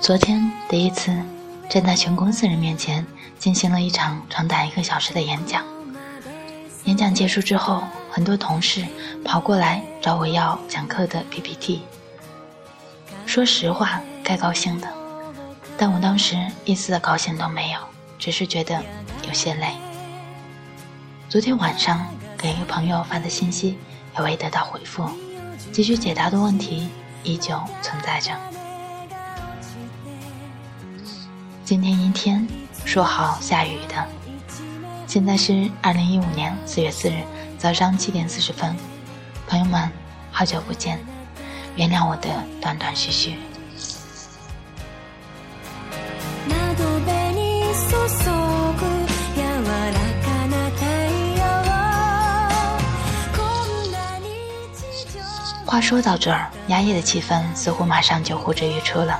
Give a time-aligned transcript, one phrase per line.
[0.00, 1.10] 昨天第一次
[1.70, 3.06] 站在全公司人面前
[3.38, 5.64] 进行了一场长达一个小时的演讲。
[6.84, 8.84] 演讲结束之后，很多同事
[9.24, 11.82] 跑过来找我要讲课的 PPT。
[13.24, 14.88] 说实话，该高兴的，
[15.78, 17.78] 但我当时一丝的高兴都没有，
[18.18, 18.82] 只是觉得
[19.26, 19.81] 有些累。
[21.32, 23.78] 昨天晚上给一个朋友发的信息
[24.14, 25.08] 也未得到回复，
[25.72, 26.90] 急需解答的问题
[27.22, 28.32] 依旧存在着。
[31.64, 32.46] 今天阴天，
[32.84, 34.06] 说好下雨的。
[35.06, 37.22] 现在是二零一五年四月四日
[37.56, 38.76] 早上七点四十分，
[39.46, 39.90] 朋友们，
[40.30, 41.00] 好久不见，
[41.76, 42.28] 原谅我的
[42.60, 43.38] 断断续续。
[55.72, 59.18] 话说到这儿，压抑的气氛似乎马上就呼之欲出了，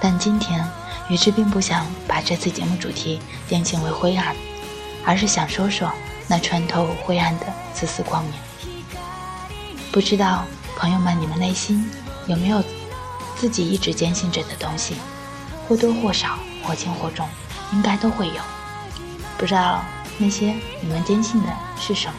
[0.00, 0.66] 但今天。
[1.08, 4.34] 于是并不想把这次节目主题定性为灰暗，
[5.04, 5.88] 而是想说说
[6.26, 8.32] 那穿透灰暗的丝丝光明。
[9.92, 10.44] 不知道
[10.76, 11.88] 朋友们，你们内心
[12.26, 12.60] 有没有
[13.36, 14.96] 自己一直坚信着的东西？
[15.68, 17.28] 或多或少，或轻或重，
[17.72, 18.42] 应该都会有。
[19.38, 19.84] 不知道
[20.18, 21.48] 那些你们坚信的
[21.78, 22.14] 是什么？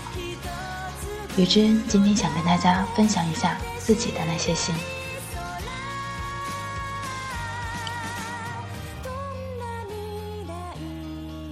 [1.37, 4.73] 雨之恩今天想跟大家分享一下自己的那些信。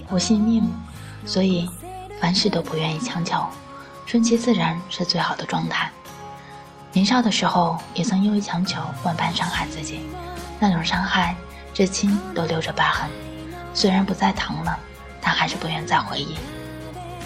[0.08, 0.68] 我信命，
[1.24, 1.70] 所以
[2.20, 3.46] 凡事都不愿意强求，
[4.06, 5.88] 顺其自然是最好的状态。
[6.92, 10.00] 年少的时候，也曾因为强求万般伤害自己，
[10.58, 11.36] 那种伤害
[11.72, 13.08] 至今都留着疤痕。
[13.72, 14.76] 虽然不再疼了，
[15.20, 16.36] 但还是不愿再回忆，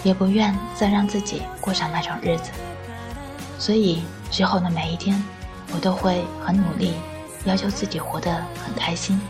[0.03, 2.51] 也不愿再让自己过上那种日子。
[3.59, 5.23] 所以之后的每一天，
[5.73, 6.93] 我都会很努力，
[7.45, 8.33] 要求自己活得
[8.65, 9.21] 很开心，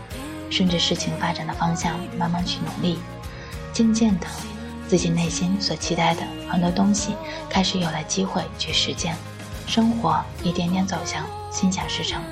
[0.50, 2.98] 顺着事情发展的方向慢慢去努力。
[3.72, 4.26] 渐渐的，
[4.88, 7.14] 自己内心所期待的很多东西
[7.48, 9.16] 开始有了机会去实践，
[9.66, 12.22] 生活一点点走向心想事成，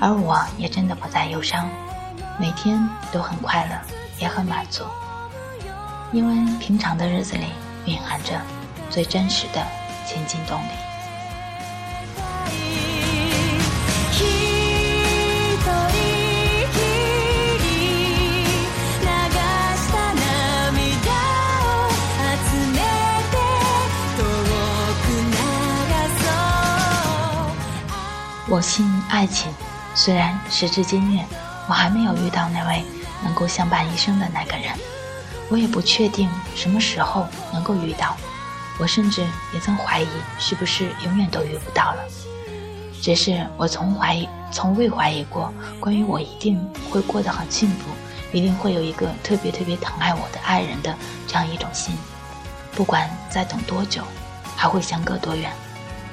[0.00, 1.68] 而我也真的不再忧伤，
[2.38, 3.78] 每天都很快乐，
[4.18, 4.84] 也很满足，
[6.16, 7.44] 因为平常的日子里
[7.84, 8.40] 蕴含着
[8.88, 9.62] 最真实的
[10.06, 10.68] 前进动力。
[28.48, 29.52] 我信爱情，
[29.94, 31.20] 虽然时至今日，
[31.68, 32.82] 我还没有遇到那位
[33.22, 34.72] 能够相伴一生的那个人，
[35.48, 38.16] 我也不确定什么时候能够遇到，
[38.78, 39.24] 我甚至
[39.54, 40.08] 也曾怀疑
[40.38, 42.04] 是不是永远都遇不到了。
[43.00, 47.90] 只是我从怀疑，从未怀疑过关于我一定会过得很幸福，
[48.32, 50.92] 一定会有一个特别特别疼爱我的爱人的
[51.28, 51.94] 这样一种心，
[52.72, 54.02] 不管再等多久，
[54.56, 55.52] 还会相隔多远。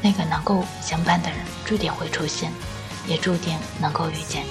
[0.02, 2.52] 那个能够相伴的人注定会出现，
[3.08, 4.44] 也注定能够遇见。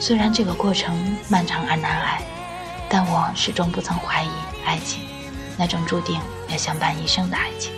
[0.00, 2.22] 虽然这个过程漫长而难挨，
[2.88, 4.30] 但我始终不曾怀疑
[4.64, 5.02] 爱情，
[5.56, 7.72] 那种注定要相伴一生的爱情。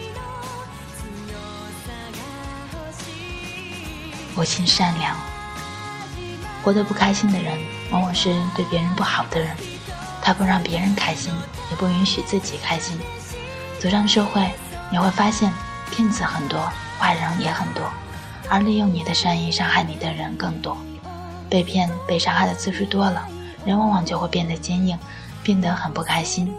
[4.34, 5.16] 我心善良，
[6.62, 7.58] 活得不开心的人，
[7.90, 9.56] 往往是对别人不好的人。
[10.22, 11.32] 他不让别人开心，
[11.70, 12.98] 也不允许自己开心。
[13.78, 14.50] 走上社会，
[14.90, 15.52] 你会发现。
[15.92, 16.70] 骗子很多，
[17.00, 17.82] 坏人也很多，
[18.48, 20.78] 而利用你的善意伤害你的人更多。
[21.48, 23.26] 被骗、被伤害的次数多了，
[23.64, 24.98] 人往往就会变得坚硬，
[25.42, 26.52] 变得很不开心。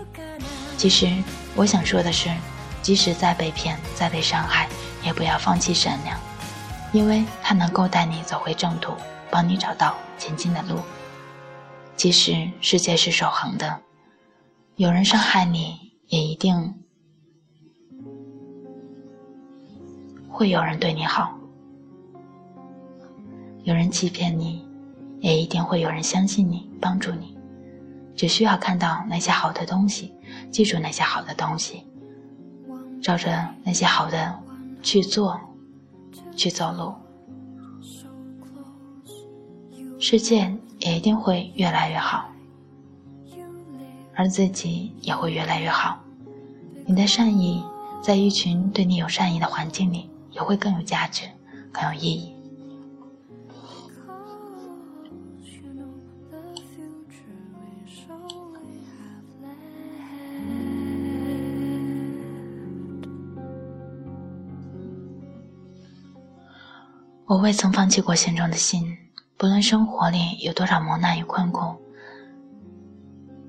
[0.78, 1.08] 其实，
[1.56, 2.30] 我想说的是，
[2.82, 4.68] 即使再被骗、再被伤害，
[5.04, 6.20] 也不要放弃善良，
[6.92, 8.94] 因为它能够带你走回正途，
[9.30, 10.80] 帮你找到前进的路。
[11.96, 13.80] 即使世界是守恒的，
[14.76, 16.76] 有人伤害你，也一定。
[20.34, 21.38] 会有人对你好，
[23.64, 24.66] 有人欺骗你，
[25.22, 27.38] 也一定会有人相信你、帮助你。
[28.14, 30.14] 只需要看到那些好的东西，
[30.52, 31.86] 记住那些好的东西，
[33.02, 34.38] 照着那些好的
[34.84, 35.40] 去做、
[36.36, 36.94] 去走路，
[39.98, 42.30] 世界也一定会越来越好，
[44.14, 45.98] 而自己也会越来越好。
[46.86, 47.64] 你的善意，
[48.02, 50.10] 在一群对你有善意的环境里。
[50.32, 51.24] 也会更有价值，
[51.74, 52.34] 更有意义。
[67.32, 68.86] 我未曾放弃过心中的心，
[69.38, 71.82] 不论生活里有多少磨难与困苦，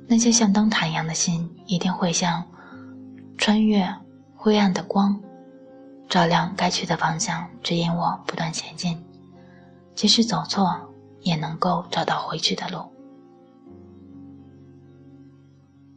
[0.07, 2.47] 那些像灯塔一样的心，一定会像
[3.37, 3.93] 穿越
[4.37, 5.21] 灰暗的光，
[6.09, 9.05] 照亮该去的方向，指引我不断前进。
[9.97, 10.81] 即使走错，
[11.23, 12.89] 也能够找到回去的路。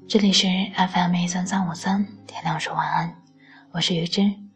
[0.07, 3.15] 这里是 FM 一三三五三，天亮说晚安，
[3.73, 4.49] 我是于真，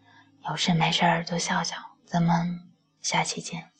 [0.50, 1.76] 有事没事儿多笑笑，
[2.08, 2.60] 咱们
[3.02, 3.72] 下期见。